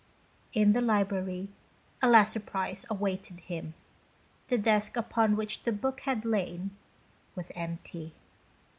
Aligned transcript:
In 0.53 0.73
the 0.73 0.81
library 0.81 1.47
a 2.01 2.09
last 2.09 2.33
surprise 2.33 2.87
awaited 2.89 3.41
him. 3.41 3.75
The 4.47 4.57
desk 4.57 4.97
upon 4.97 5.35
which 5.35 5.61
the 5.61 5.71
book 5.71 5.99
had 5.99 6.25
lain 6.25 6.75
was 7.35 7.51
empty. 7.55 8.11